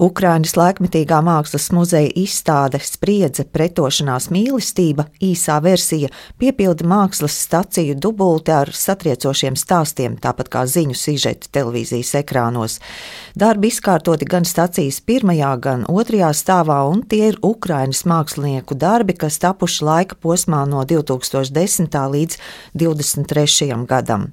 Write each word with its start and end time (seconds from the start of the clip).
Ukrainas 0.00 0.54
laikmetīgā 0.56 1.18
mākslas 1.20 1.66
muzeja 1.76 2.08
izstāde 2.16 2.78
Spriedze, 2.80 3.44
pretošanās 3.44 4.30
mīlestība, 4.32 5.04
īsā 5.20 5.58
versija 5.60 6.08
piepilda 6.40 6.86
mākslas 6.88 7.34
staciju 7.44 7.98
dubulti 8.00 8.54
ar 8.56 8.72
satriecošiem 8.72 9.58
stāstiem, 9.60 10.14
tāpat 10.16 10.48
kā 10.54 10.62
ziņu 10.64 10.96
sižeti 10.96 11.50
televīzijas 11.52 12.14
ekrānos. 12.22 12.78
Darbi 13.36 13.68
izkārtoti 13.68 14.24
gan 14.24 14.48
stacijas 14.48 15.02
pirmajā, 15.04 15.50
gan 15.60 15.84
otrajā 15.84 16.30
stāvā, 16.32 16.78
un 16.88 17.04
tie 17.04 17.34
ir 17.34 17.38
Ukrainas 17.44 18.06
mākslinieku 18.08 18.78
darbi, 18.80 19.18
kas 19.20 19.36
tapuši 19.44 19.84
laika 19.84 20.16
posmā 20.16 20.62
no 20.64 20.80
2010. 20.88 22.00
līdz 22.16 22.40
2023. 22.72 23.84
gadam. 23.84 24.30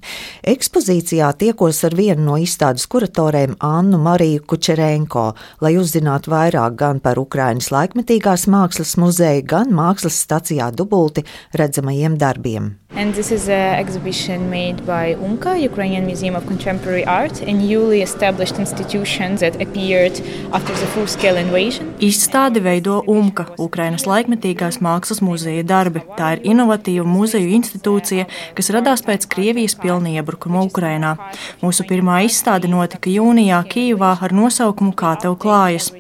Ekspozīcijā 0.48 1.36
tiekos 1.44 1.84
ar 1.84 2.00
vienu 2.00 2.30
no 2.32 2.40
izstādes 2.40 2.88
kuratoriem 2.88 3.60
Annu 3.60 4.00
Mariju 4.08 4.48
Kučerenko 4.48 5.28
lai 5.62 5.76
uzzinātu 5.80 6.32
vairāk 6.34 6.76
gan 6.80 7.00
par 7.04 7.20
Ukraiņas 7.22 7.72
laikmetīgās 7.74 8.48
mākslas 8.52 8.96
muzeju, 9.02 9.46
gan 9.48 9.74
mākslas 9.76 10.20
stacijā 10.26 10.70
dubulti 10.76 11.26
redzamajiem 11.58 12.18
darbiem. 12.22 12.76
And 12.98 13.14
this 13.14 13.32
is 13.32 13.48
an 13.48 13.76
exhibition 13.78 14.50
made 14.50 14.84
by 14.88 15.14
UMCA, 15.14 15.62
Ukrainian 15.62 16.08
Museum 16.08 16.36
of 16.36 16.48
Contemporary 16.48 17.06
Art, 17.06 17.42
a 17.42 17.54
newly 17.54 18.02
established 18.02 18.58
institution 18.58 19.36
that 19.36 19.62
appeared 19.62 20.14
after 20.52 20.74
the 20.74 20.88
full-scale 20.94 21.38
invasion. 21.38 21.94
Izstādi 22.02 22.58
veido 22.58 23.04
UMCA, 23.06 23.46
Ukrainas 23.62 24.08
laikmetīgās 24.10 24.80
mākslas 24.82 25.22
muzeja 25.22 25.62
darbi. 25.62 26.02
Tā 26.18 26.32
ir 26.38 26.42
inovatīva 26.54 27.06
muzeju 27.06 27.52
institūcija, 27.60 28.26
kas 28.58 28.72
radās 28.74 29.06
pēc 29.06 29.30
Krievijas 29.30 29.78
pilna 29.78 30.16
iebrukuma 30.18 30.66
Ukrainā. 30.66 31.14
Mūsu 31.62 31.86
pirmā 31.86 32.24
izstāde 32.26 32.66
notika 32.66 33.14
jūnijā 33.14 33.62
Kijivā 33.76 34.16
ar 34.18 34.34
nosaukumu 34.34 34.96
Kā 34.98 35.14
tev 35.22 35.38
klājas. 35.38 35.92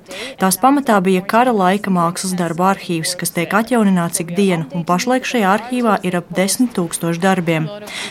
Tās 0.42 0.58
pamatā 0.58 0.98
bija 1.06 1.22
kara 1.22 1.54
laika 1.54 1.94
mākslas 1.94 2.34
darbu 2.42 2.66
arhīvs, 2.72 3.14
kas 3.22 3.38
tiek 3.38 3.53
atjaunināts 3.53 4.25
ikdienu, 4.25 4.66
un 4.73 4.81
pašlaik 4.88 5.30
šajā 5.30 5.53
arhīvā 5.59 6.02
ir 6.02 6.18
ap 6.23 6.34
desmit 6.34 6.73
tūkstoši 6.73 6.87
darbiem. 7.22 7.68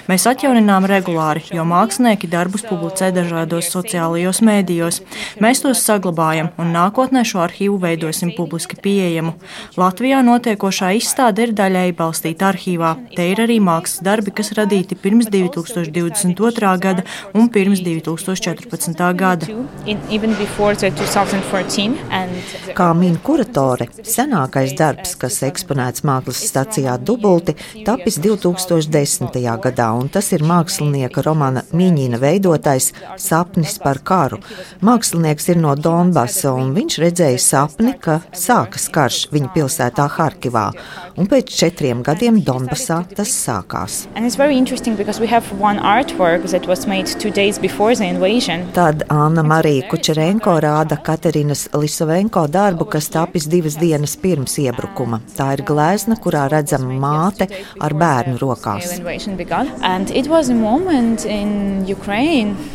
Mēs 0.09 0.27
atjauninām 0.27 0.85
regulāri, 0.87 1.43
jo 1.55 1.65
mākslinieki 1.65 2.29
darbus 2.29 2.63
publicē 2.67 3.11
dažādos 3.15 3.71
sociālajos 3.73 4.43
mēdījos. 4.45 5.01
Mēs 5.41 5.63
tos 5.65 5.81
saglabājam 5.85 6.51
un 6.59 6.73
nākotnē 6.75 7.25
šo 7.25 7.41
arhīvu 7.47 7.79
veidosim 7.81 8.33
publiski 8.37 8.77
pieejamu. 8.77 9.35
Latvijā 9.77 10.23
notiekošā 10.27 10.93
izstāde 10.99 11.47
ir 11.47 11.55
daļēji 11.57 11.97
balstīta 11.97 12.51
arhīvā. 12.53 12.93
Te 13.17 13.31
ir 13.33 13.43
arī 13.47 13.59
mākslas 13.61 14.03
darbi, 14.05 14.35
kas 14.37 14.53
radīti 14.59 14.99
pirms 14.99 15.31
2022. 15.33 16.75
gada 16.81 17.07
un 17.35 17.49
pirms 17.49 17.83
2014. 17.87 19.03
gada. 19.17 19.47
Kā 22.77 22.91
min 22.95 23.17
kuratore, 23.23 23.89
senākais 24.03 24.77
darbs, 24.79 25.17
kas 25.21 25.41
eksponēts 25.47 26.05
mākslas 26.07 26.45
stacijā 26.51 26.99
Dubulti, 27.01 27.57
tapis 27.87 28.21
2000. 28.23 28.66
2010. 28.69 29.37
gadā, 29.63 29.89
un 29.97 30.09
tas 30.13 30.29
ir 30.35 30.45
mākslinieka 30.47 31.23
romāna 31.25 31.63
Mīņina 31.77 32.19
veidotais 32.21 32.93
sapnis 33.21 33.77
par 33.83 34.01
karu. 34.07 34.41
Mākslinieks 34.85 35.51
ir 35.53 35.61
no 35.63 35.75
Donbasa, 35.79 36.53
un 36.53 36.73
viņš 36.77 36.99
redzēja 37.03 37.41
sapni, 37.43 37.95
ka 38.01 38.19
sākas 38.37 38.89
karš 38.93 39.21
viņa 39.33 39.53
pilsētā 39.55 40.07
Harkivā, 40.17 40.67
un 41.17 41.31
pēc 41.31 41.53
četriem 41.61 42.03
gadiem 42.07 42.41
Donbasā 42.47 43.03
tas 43.17 43.33
sākās. 43.33 44.05
Tad 48.77 49.07
Anna 49.13 49.45
Marija 49.47 49.87
Kučerenko 49.91 50.57
rāda 50.63 50.99
Katerinas 51.03 51.67
Lisovenko 51.77 52.47
darbu, 52.51 52.89
kas 52.91 53.11
tapis 53.13 53.49
divas 53.51 53.79
dienas 53.81 54.17
pirms 54.21 54.59
iebrukuma. 54.63 55.21
Tā 55.37 55.53
ir 55.57 55.65
glezna, 55.67 56.19
kurā 56.21 56.47
redzama 56.53 56.97
māte 57.01 57.49
ar 57.81 57.95
bērnu 57.97 58.41
rokās. 58.57 58.91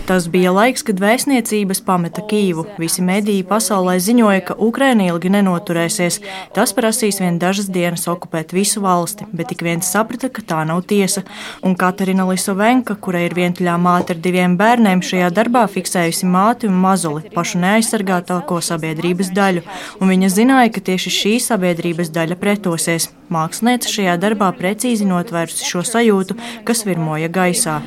Tas 0.07 0.27
bija 0.31 0.51
laiks, 0.53 0.83
kad 0.83 0.99
vēstniecības 1.01 1.81
pameta 1.85 2.21
Kīvu. 2.21 2.65
Visi 2.81 3.01
mediji 3.01 3.43
pasaulē 3.47 3.97
ziņoja, 3.99 4.41
ka 4.45 4.55
Ukraina 4.57 5.09
ilgi 5.09 5.31
nenoturēsies. 5.33 6.21
Tas 6.55 6.73
prasīs 6.73 7.19
vien 7.21 7.39
dažas 7.39 7.69
dienas 7.69 8.07
okupēt 8.07 8.53
visu 8.53 8.81
valsti, 8.81 9.27
bet 9.31 9.51
tik 9.51 9.63
viens 9.65 9.87
saprata, 9.87 10.29
ka 10.29 10.41
tā 10.41 10.63
nav 10.67 10.83
tiesa. 10.89 11.23
Un 11.63 11.75
Katerina 11.75 12.25
Lisovenka, 12.29 12.95
kura 12.95 13.23
ir 13.25 13.35
vientuļā 13.37 13.77
māte 13.81 14.15
ar 14.15 14.21
diviem 14.21 14.57
bērniem, 14.59 15.01
šajā 15.01 15.31
darbā 15.33 15.65
fiksējusi 15.71 16.29
māti 16.29 16.69
un 16.69 16.77
mazuli, 16.81 17.29
pašu 17.35 17.61
neaizsargātāko 17.61 18.61
sabiedrības 18.61 19.31
daļu, 19.35 19.65
un 20.01 20.13
viņa 20.13 20.31
zināja, 20.33 20.73
ka 20.75 20.85
tieši 20.91 21.15
šī 21.17 21.33
sabiedrības 21.43 22.11
daļa 22.13 22.37
pretosies. 22.41 23.09
Māksliniece 23.31 23.87
šajā 23.87 24.17
darbā 24.19 24.49
precīzi 24.57 25.05
notvērusi 25.07 25.69
šo 25.71 25.83
sajūtu, 25.87 26.37
kas 26.67 26.85
virmoja 26.87 27.29
gaisā. 27.31 27.79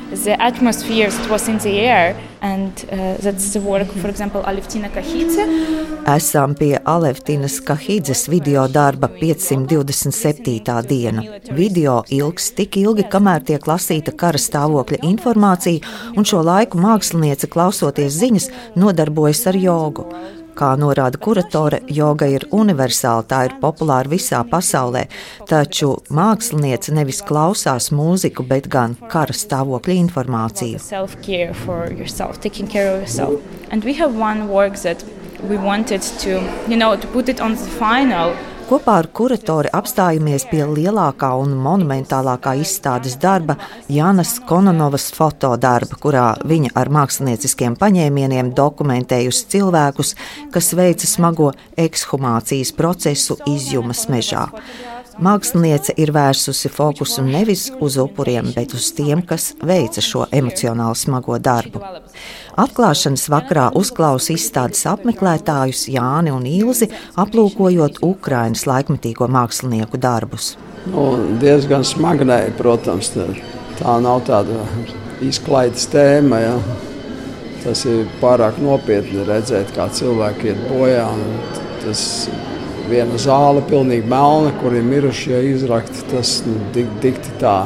And, 2.45 2.85
uh, 2.91 3.17
work, 3.65 3.89
example, 4.09 4.43
Esam 6.05 6.53
pie 6.53 6.75
Alevtinas 6.85 7.55
Kahīdzes 7.65 8.27
video 8.29 8.67
darba 8.67 9.09
527. 9.09 10.75
diena. 10.85 11.23
Video 11.57 12.03
ilgs 12.13 12.51
tik 12.53 12.77
ilgi, 12.77 13.07
kamēr 13.09 13.47
tiek 13.49 13.65
lasīta 13.65 14.13
kara 14.13 14.37
stāvokļa 14.37 15.01
informācija, 15.09 15.81
un 16.13 16.27
šo 16.27 16.43
laiku 16.45 16.77
māksliniece, 16.77 17.49
klausoties 17.49 18.21
ziņas, 18.21 18.49
nodarbojas 18.77 19.45
ar 19.49 19.57
jogu. 19.57 20.05
Kā 20.55 20.69
norāda 20.79 21.19
kuratore, 21.19 21.81
joga 21.91 22.29
ir 22.31 22.45
universāla, 22.55 23.25
tā 23.27 23.41
ir 23.49 23.55
populāra 23.59 24.07
visā 24.07 24.39
pasaulē, 24.47 25.01
taču 25.49 25.89
māksliniece 26.07 26.93
nevis 26.95 27.19
klausās 27.27 27.89
mūziku, 27.91 28.45
bet 28.47 28.69
gan 28.71 28.95
kara 29.11 29.35
stāvokļa 29.35 29.97
informāciju. 30.05 30.79
We 35.45 35.57
wanted 35.57 36.01
to, 36.23 36.41
you 36.67 36.77
know, 36.77 36.95
to 36.95 37.07
put 37.07 37.29
it 37.29 37.39
on 37.39 37.53
the 37.53 37.69
final 37.77 38.33
Kopā 38.65 38.95
ar 38.97 39.05
kuratori 39.13 39.69
apstājamies 39.77 40.47
pie 40.49 40.63
lielākā 40.65 41.27
un 41.37 41.51
monumentālākā 41.61 42.55
izstādes 42.57 43.13
darba 43.21 43.59
Jānas 43.93 44.39
Kononovas 44.49 45.11
fotodarba, 45.13 45.99
kurā 46.01 46.23
viņa 46.49 46.71
ar 46.81 46.89
mākslinieciskiem 46.97 47.75
paņēmieniem 47.77 48.49
dokumentējusi 48.57 49.45
cilvēkus, 49.53 50.15
kas 50.55 50.71
veica 50.81 51.05
smago 51.05 51.51
ekshumācijas 51.77 52.73
procesu 52.73 53.37
izjumas 53.53 54.07
mežā. 54.09 54.47
Māksliniece 55.15 55.93
ir 56.01 56.11
vērsusi 56.11 56.69
fokusu 56.71 57.23
nevis 57.23 57.69
uz 57.83 57.95
upuriem, 58.01 58.49
bet 58.55 58.73
uz 58.75 58.89
tiem, 58.95 59.21
kas 59.23 59.53
veica 59.63 60.01
šo 60.03 60.25
emocionāli 60.35 60.99
smago 60.99 61.37
darbu. 61.39 61.79
Atklāšanas 62.59 63.29
vakarā 63.31 63.69
uzklausa 63.79 64.33
izstādes 64.35 64.83
apmeklētājus 64.91 65.85
Jāni 65.93 66.33
un 66.35 66.43
Ilzi, 66.49 66.89
aplūkojot 67.19 68.01
Ukrainas 68.03 68.65
laikmetīgo 68.67 69.29
mākslinieku 69.31 69.99
darbus. 70.01 70.53
Nu, 70.91 71.07
diezgan 71.41 71.85
smagnēji, 71.87 72.55
protams, 72.59 73.13
tā 73.79 73.95
nav 74.03 74.25
tāda 74.27 74.65
izklaides 75.23 75.87
tēma. 75.93 76.41
Ja. 76.43 76.57
Tas 77.63 77.81
ir 77.89 78.03
pārāk 78.19 78.59
nopietni 78.61 79.23
redzēt, 79.25 79.71
kā 79.73 79.87
cilvēki 79.89 80.51
iet 80.51 80.67
bojā. 80.69 81.07
Tas 81.81 82.03
viena 82.89 83.19
zāle, 83.21 83.63
pilnīgi 83.69 84.07
melna, 84.09 84.53
kur 84.61 84.75
ir 84.75 84.85
mirušie 84.85 85.41
izrakti. 85.51 86.05
Tas 86.11 86.37
nu, 86.47 86.57
dik, 86.75 86.89
dikti 87.03 87.35
tā 87.41 87.63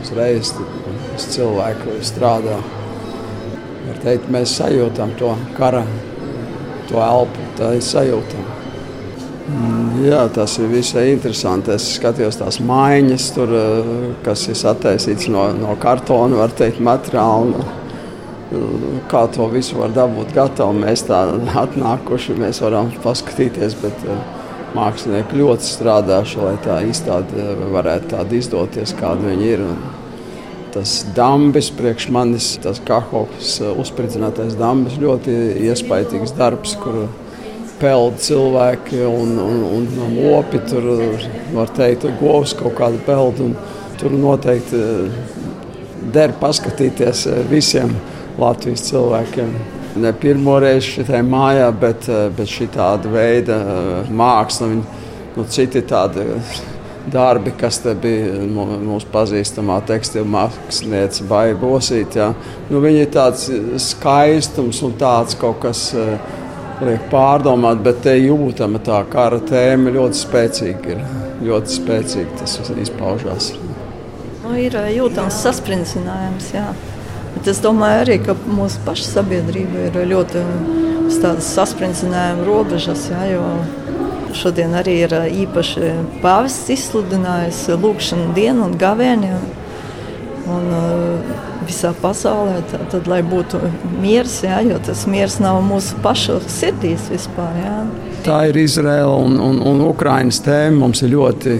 uzreiz 0.00 0.52
uz 1.14 1.28
cilvēku 1.34 1.98
strādā. 2.04 2.58
Var 3.84 4.02
teikt, 4.04 4.30
mēs 4.32 4.56
sajūtam 4.58 5.14
to 5.20 5.34
kara, 5.58 5.84
to 6.88 7.00
elpu, 7.04 7.48
tā 7.58 7.74
ir 7.78 7.84
sajūtam. 7.84 8.50
Mm, 9.44 10.04
jā, 10.06 10.22
tas 10.32 10.56
ir 10.56 10.70
visai 10.72 11.10
interesanti. 11.12 11.74
Es 11.74 11.90
skatījos 11.98 12.40
tās 12.40 12.60
maiņas, 12.64 13.30
tur, 13.36 13.52
eh, 13.60 13.94
kas 14.24 14.48
ir 14.48 14.56
sataisīts 14.56 15.28
no, 15.32 15.50
no 15.58 15.76
kartona, 15.80 16.40
var 16.40 16.54
teikt, 16.56 16.80
materiāla 16.80 17.83
kā 19.10 19.24
to 19.32 19.48
visu 19.52 19.78
var 19.78 19.92
dabūt 19.94 20.34
gatavu. 20.36 20.76
Mēs 20.84 21.06
tā 21.08 21.24
atnākuši, 21.64 22.36
mēs 22.38 22.60
varam 22.64 22.92
paskatīties, 23.04 23.76
bet 23.82 24.06
uh, 24.08 24.22
mākslinieki 24.76 25.40
ļoti 25.40 25.68
strādājuši, 25.70 26.40
lai 26.42 26.54
tā 26.64 26.78
izstāde 26.88 27.40
uh, 27.40 27.66
varētu 27.74 28.14
tāda 28.14 28.38
izdoties, 28.38 28.94
kāda 29.00 29.30
viņi 29.30 29.52
ir. 29.56 29.66
Tas 30.74 31.04
dambis 31.14 31.68
priekš 31.70 32.08
manis, 32.10 32.48
tas 32.62 32.80
kahoks 32.86 33.60
uh, 33.62 33.74
uzspridzinātais 33.80 34.56
dambis, 34.58 34.98
ļoti 35.00 35.34
iespaidīgs 35.68 36.34
darbs, 36.38 36.74
kur 36.82 37.06
peld 37.78 38.18
cilvēki 38.22 39.00
un, 39.06 39.38
un, 39.42 39.62
un, 39.76 39.86
un 40.06 40.18
lopi 40.18 40.60
tur 40.68 40.86
var 41.54 41.70
teikt, 41.74 42.06
govs 42.20 42.54
kaut 42.58 42.76
kādu 42.78 43.00
peld. 43.06 43.42
Tur 43.94 44.10
noteikti 44.18 44.78
der 46.14 46.32
paskatīties 46.40 47.22
visiem 47.46 47.92
Latvijas 48.38 48.84
cilvēkiem. 48.90 49.54
ne 49.96 50.12
pirmo 50.12 50.58
reizi 50.58 50.96
šajā 50.98 51.22
mājā, 51.22 51.70
bet, 51.80 52.08
bet 52.36 52.50
šī 52.50 52.66
tāda 52.74 53.10
veida 53.10 53.58
māksla, 54.10 54.70
viņa, 54.72 55.02
nu, 55.36 55.44
citi 55.50 55.82
tādi 55.86 56.24
darbi, 57.12 57.52
kas 57.60 57.78
te 57.84 57.92
bija 57.94 58.46
mūsu 58.48 59.06
pazīstamā 59.12 59.80
tekstila 59.86 60.26
mākslinieca 60.34 61.26
Baija 61.28 61.58
Bosīte. 61.60 62.30
Nu, 62.70 62.80
viņa 62.82 63.04
ir 63.04 63.12
tāds 63.14 63.50
skaistums 63.90 64.80
un 64.86 64.96
tāds 65.00 65.36
kaut 65.38 65.60
kas 65.62 65.90
liek 66.84 67.04
pārdomāt, 67.12 67.82
bet 67.84 68.02
te 68.06 68.16
jūtama 68.18 68.80
tā 68.84 69.02
kara 69.12 69.38
tēma 69.44 69.94
ļoti 69.94 70.22
spēcīga. 70.24 70.96
Ir. 70.96 71.04
Ļoti 71.44 71.74
spēcīgi 71.74 72.38
tas 72.40 72.56
izpaužās. 72.80 73.50
Nu, 74.44 74.54
ir 74.60 74.76
jūtams 74.94 75.42
sasprindzinājums, 75.44 76.52
jā. 76.54 76.68
Bet 77.44 77.50
es 77.52 77.58
domāju 77.60 78.04
arī, 78.06 78.14
ka 78.24 78.32
mūsu 78.48 78.80
paša 78.86 79.18
sabiedrība 79.18 79.90
ir 79.90 79.98
ļoti 80.08 80.40
sasprindzinājuma 81.44 82.46
robežas, 82.48 83.10
jā, 83.12 83.26
jo 83.34 83.42
Šodien 84.34 84.72
arī 84.74 84.96
ir 85.04 85.12
īpaši 85.44 85.92
pāvests 86.22 86.72
izsludinājis 86.74 87.60
lūkšanu 87.78 88.32
dienu 88.34 88.64
un 88.66 88.72
gavēni. 88.80 89.28
Un, 90.50 90.64
visā 91.64 91.94
pasaulē, 91.96 92.58
tad, 92.68 92.82
tad, 92.92 93.06
lai 93.08 93.22
būtu 93.24 93.60
miers, 94.02 94.40
jā, 94.44 94.58
jo 94.66 94.80
tas 94.84 95.06
miers 95.08 95.38
nav 95.40 95.62
mūsu 95.64 95.96
pašu 96.04 96.40
sirdīs 96.50 97.06
vispār. 97.12 97.54
Jā. 97.62 97.76
Tā 98.26 98.40
ir 98.50 98.58
Izraela 98.64 99.14
un, 99.20 99.38
un, 99.40 99.62
un 99.64 99.80
Ukrainas 99.86 100.42
tēma. 100.44 100.82
Mums 100.82 101.04
ir 101.04 101.14
ļoti 101.14 101.56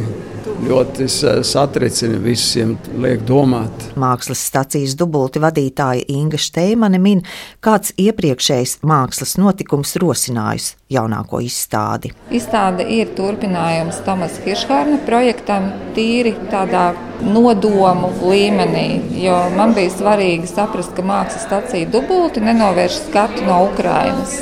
ļoti 0.65 1.07
satricina, 1.45 2.19
visiem 2.23 2.75
liek 3.03 3.23
domāt. 3.29 3.89
Mākslas 4.01 4.43
stācijas 4.49 4.95
dubulti 4.99 5.43
vadītāja 5.43 6.07
Inga 6.15 6.41
Steimane 6.41 7.01
min, 7.03 7.23
kāds 7.65 7.93
iepriekšējs 8.01 8.79
mākslas 8.87 9.37
notikums 9.41 9.95
rosinājusi 10.01 10.75
jaunāko 10.95 11.41
izstādi. 11.45 12.13
Izstāde 12.35 12.87
ir 12.97 13.13
turpinājums 13.19 14.01
Tomas 14.07 14.39
Hiršhārna 14.45 15.01
projektam 15.07 15.71
tīri 15.97 16.35
tādā 16.53 16.91
nodomu 17.25 18.11
līmenī, 18.25 18.89
jo 19.21 19.37
man 19.57 19.77
bija 19.77 19.93
svarīgi 19.95 20.51
saprast, 20.51 20.95
ka 20.97 21.05
mākslas 21.07 21.47
stācija 21.49 21.91
dubulti 21.93 22.43
nenovērš 22.45 23.05
skatu 23.09 23.47
no 23.49 23.65
Ukrainas. 23.69 24.41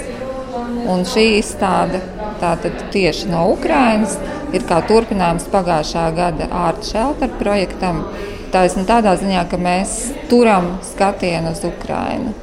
Un 0.82 1.04
šī 1.06 1.28
izstāde 1.38 2.00
tātad 2.42 2.86
tieši 2.94 3.30
no 3.30 3.46
Ukrainas 3.54 4.18
ir 4.52 4.66
kā 4.68 4.82
turpinājums 4.88 5.48
pagājušā 5.52 6.06
gada 6.16 6.50
Art 6.66 6.84
Shelter 6.86 7.30
projektam. 7.40 8.04
Taisn 8.52 8.84
tādā 8.84 9.14
ziņā, 9.16 9.46
ka 9.48 9.56
mēs 9.56 10.12
turam 10.28 10.74
skatienu 10.84 11.54
uz 11.54 11.62
Ukrajinu. 11.64 12.34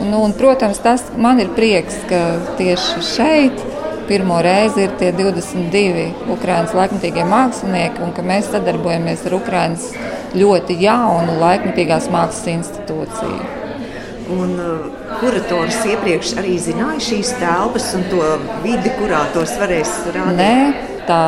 Un, 0.00 0.14
un, 0.14 0.32
protams, 0.38 0.78
tas 0.80 1.02
man 1.18 1.42
ir 1.42 1.50
prieks, 1.56 1.98
ka 2.08 2.20
tieši 2.60 3.02
šeit 3.04 3.64
pirmo 4.08 4.38
reizi 4.42 4.86
ir 4.86 4.94
tie 4.98 5.10
22 5.14 6.06
Ukraiņas 6.34 6.74
laikmatīgie 6.78 7.26
mākslinieki, 7.30 8.02
un 8.06 8.14
ka 8.16 8.24
mēs 8.26 8.48
sadarbojamies 8.54 9.26
ar 9.28 9.38
Ukraiņas 9.42 9.88
ļoti 10.40 10.78
jaunu 10.82 11.38
laikmatīgās 11.42 12.10
mākslas 12.14 12.52
institūciju. 12.54 13.59
Un, 14.30 14.52
uh, 14.62 15.08
kurators 15.18 15.80
iepriekš 15.90 16.36
arī 16.38 16.54
zināja 16.62 17.00
šīs 17.10 17.32
telpas 17.40 17.88
un 17.98 18.04
to 18.12 18.22
vidi, 18.64 18.92
kurā 18.98 19.24
tos 19.34 19.56
varēs 19.58 19.90
rādīt? 20.14 20.38
Nē, 20.38 20.54
tā 21.08 21.22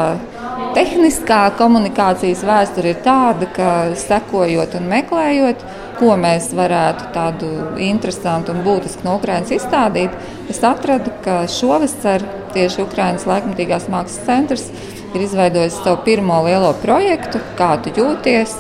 tehniskā 0.77 1.41
komunikācijas 1.59 2.45
vēsture 2.47 2.93
ir 2.95 3.01
tāda, 3.05 3.49
ka 3.57 3.71
sekojot 3.99 4.77
un 4.79 4.87
meklējot, 4.93 5.65
ko 5.99 6.15
mēs 6.19 6.51
varētu 6.57 7.09
tādu 7.15 7.51
interesantu 7.83 8.55
un 8.55 8.63
būtisku 8.67 9.07
no 9.07 9.19
Ukrainas 9.19 9.53
izstādīt, 9.55 10.15
es 10.51 10.63
atradu, 10.67 11.13
ka 11.25 11.43
šovasar 11.51 12.25
tieši 12.55 12.85
Ukrainas 12.87 13.27
laikmatīgās 13.29 13.89
mākslas 13.93 14.27
centrs 14.27 14.67
ir 15.13 15.27
izveidojis 15.27 15.77
savu 15.83 16.01
pirmo 16.07 16.41
lielo 16.47 16.73
projektu, 16.83 17.41
kā 17.59 17.75
tu 17.85 17.93
jūties, 17.97 18.55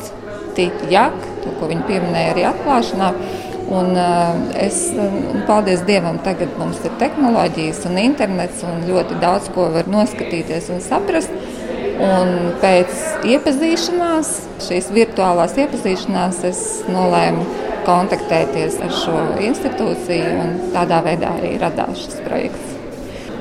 tīk 0.57 0.85
jak, 0.93 1.17
to, 1.43 1.55
ko 1.59 1.71
viņi 1.71 1.89
pieminēja 1.89 2.35
arī 2.35 2.47
atklāšanā. 2.51 3.13
Un, 3.71 3.95
uh, 3.97 4.35
es, 4.59 4.79
un 4.99 5.45
paldies 5.47 5.85
Dievam, 5.89 6.19
tagad 6.25 6.53
mums 6.61 6.81
ir 6.85 6.95
tehnoloģijas 7.01 7.85
un 7.89 8.01
internets, 8.03 8.65
un 8.67 8.83
ļoti 8.89 9.21
daudz 9.23 9.49
ko 9.55 9.69
var 9.75 9.91
noskatīties 9.93 10.71
un 10.75 10.83
saprast. 10.85 11.33
Un 12.03 12.55
pēc 12.63 13.23
iepazīšanās, 13.31 14.33
šīs 14.67 14.91
virtuālās 14.97 15.55
iepazīšanās, 15.61 16.43
es 16.49 16.63
nolēmu 16.91 17.47
kontaktēties 17.87 18.81
ar 18.83 18.95
šo 18.97 19.17
institūciju, 19.43 20.37
un 20.43 20.55
tādā 20.75 21.03
veidā 21.07 21.35
arī 21.39 21.57
radās 21.63 22.07
šis 22.07 22.23
projekts 22.27 22.73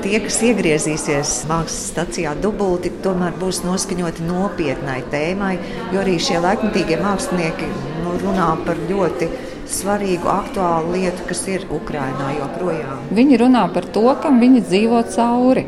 tie, 0.01 0.17
kas 0.23 0.39
iegriezīsies 0.45 1.31
mākslas 1.49 1.91
stācijā 1.91 2.33
dubulti, 2.41 2.91
tomēr 3.03 3.35
būs 3.37 3.61
noskaņoti 3.65 4.25
nopietnai 4.25 4.99
tēmai, 5.13 5.53
jo 5.93 6.01
arī 6.01 6.17
šie 6.21 6.39
laikmatīgie 6.41 6.97
mākslinieki 7.01 7.69
nu, 8.01 8.15
runā 8.23 8.49
par 8.65 8.81
ļoti 8.89 9.29
svarīgu, 9.75 10.27
aktuālu 10.31 10.95
lietu, 10.95 11.25
kas 11.29 11.41
ir 11.51 11.65
Ukrajinā 11.71 12.33
joprojām. 12.37 13.05
Viņi 13.15 13.39
runā 13.41 13.63
par 13.73 13.87
to, 13.95 14.07
kam 14.23 14.41
viņi 14.43 14.65
dzīvo 14.67 14.99
cauri. 15.15 15.65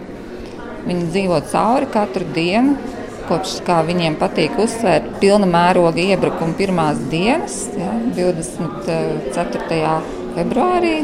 Viņi 0.84 1.08
dzīvo 1.14 1.40
cauri 1.52 1.88
katru 1.94 2.28
dienu. 2.36 2.76
Kopš 3.24 3.62
kā 3.64 3.78
viņiem 3.88 4.18
patīk 4.20 4.58
uzsvērt 4.60 5.06
pilna 5.22 5.48
mēroga 5.48 6.04
iebrukuma 6.04 6.58
pirmās 6.60 6.98
dienas, 7.08 7.56
ja, 7.80 7.94
24. 8.18 9.94
februārī 10.36 10.98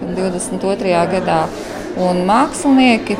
22. 0.00 0.94
gadā. 1.10 1.40
Un 2.00 2.22
mākslinieki 2.28 3.16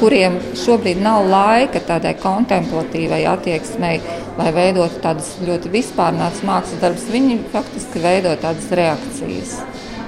kuriem 0.00 0.38
šobrīd 0.56 1.02
nav 1.04 1.26
laika 1.28 1.82
tādai 1.84 2.14
kontemplatīvai 2.20 3.20
attieksmei, 3.28 4.00
lai 4.38 4.48
veidotu 4.56 5.02
tādus 5.04 5.34
ļoti 5.44 5.72
vispārnātus 5.74 6.42
mākslas 6.48 6.80
darbus, 6.80 7.06
viņi 7.12 7.36
faktiski 7.52 8.02
veido 8.02 8.32
tādas 8.40 8.70
reakcijas. 8.80 9.58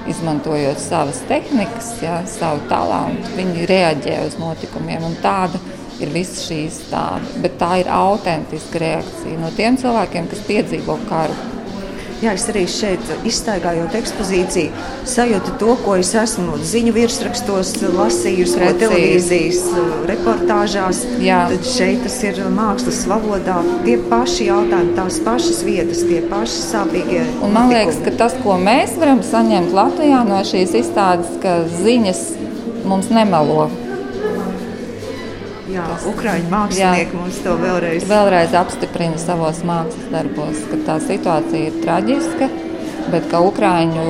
Izmantojot 0.09 0.81
savas 0.83 1.21
tehnikas, 1.29 1.93
jā, 2.03 2.17
savu 2.27 2.65
talantu, 2.67 3.37
viņi 3.37 3.69
reaģē 3.69 4.17
uz 4.25 4.35
notikumiem. 4.41 5.05
Tāda 5.23 5.61
ir 6.03 6.11
visa 6.11 6.41
šī 6.43 6.59
izstāde. 6.67 7.39
Bet 7.45 7.55
tā 7.61 7.77
ir 7.83 7.91
autentiska 7.93 8.81
reakcija 8.83 9.39
no 9.39 9.53
tiem 9.55 9.79
cilvēkiem, 9.79 10.27
kas 10.33 10.43
piedzīvo 10.49 10.97
karu 11.07 11.52
Jā, 12.23 12.31
es 12.37 12.45
arī 12.47 12.61
šeit 12.71 13.09
izstaigājot 13.27 13.97
ekspozīciju, 13.99 14.83
sajūtu 15.11 15.55
to, 15.59 15.73
ko 15.83 15.97
es 15.99 16.13
esmu 16.15 16.55
ziņu 16.63 16.93
virsrakstos 16.95 17.73
lasījusi, 17.97 18.61
no 18.61 18.69
televīzijas 18.79 19.59
reportāžās. 20.07 21.03
Jā. 21.19 21.41
Tad 21.51 21.67
šeit 21.67 22.05
tas 22.05 22.15
ir 22.23 22.39
mākslas 22.55 23.03
valodā. 23.11 23.59
Tie 23.83 23.97
paši 24.07 24.47
jautājumi, 24.47 24.95
tās 24.95 25.19
pašas 25.27 25.61
vietas, 25.67 26.05
tie 26.07 26.23
paši 26.31 26.63
sāpīgie. 26.69 27.27
Un 27.43 27.57
man 27.57 27.75
liekas, 27.75 27.99
ka 28.07 28.15
tas, 28.23 28.39
ko 28.45 28.55
mēs 28.61 28.95
varam 29.01 29.19
saņemt 29.27 29.75
Latvijā 29.75 30.23
no 30.29 30.39
šīs 30.47 30.79
izstādes, 30.79 31.35
ka 31.43 31.59
ziņas 31.83 32.27
mums 32.87 33.11
nemelo 33.11 33.67
Jā, 35.71 35.85
Ukrāņu 36.09 36.49
mākslinieki 36.51 37.13
jā, 37.13 37.19
mums 37.21 37.37
to 37.45 37.53
vēlreiz. 37.61 38.03
vēlreiz 38.09 38.55
apstiprina 38.59 39.21
savos 39.21 39.61
mākslas 39.63 40.09
darbos, 40.11 40.59
ka 40.67 40.81
tā 40.89 40.97
situācija 41.05 41.69
ir 41.69 41.79
traģiska, 41.85 42.49
bet 43.13 43.31
ka 43.31 43.39
Ukrāņu 43.47 44.03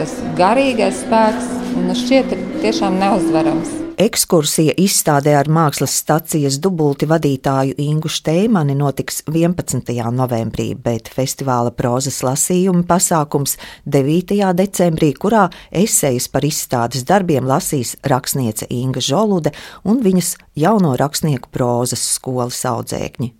tas 0.00 0.18
garīgais 0.40 1.04
spēks 1.04 1.48
nu, 1.78 1.94
šķiet 2.02 2.34
tiešām 2.64 2.98
neuzvarams. 2.98 3.83
Ekskursija 3.94 4.72
izstādē 4.80 5.36
ar 5.38 5.46
mākslas 5.46 5.92
stācijas 6.00 6.56
dubulti 6.62 7.06
vadītāju 7.06 7.76
Ingu 7.78 8.10
Steimani 8.10 8.74
notiks 8.74 9.20
11. 9.28 9.92
novembrī, 10.10 10.72
bet 10.74 11.10
festivāla 11.14 11.70
prozas 11.70 12.18
lasījuma 12.26 12.82
pasākums 12.88 13.54
9. 13.86 14.40
decembrī, 14.58 15.12
kurā 15.14 15.44
esejas 15.70 16.26
par 16.26 16.48
izstādes 16.48 17.06
darbiem 17.06 17.46
lasīs 17.46 17.94
rakstniece 18.02 18.66
Inga 18.70 19.04
Žolude 19.04 19.54
un 19.86 20.02
viņas 20.02 20.34
jauno 20.58 20.96
rakstnieku 20.98 21.54
prozas 21.54 22.02
skolas 22.16 22.64
audzēkņi. 22.66 23.34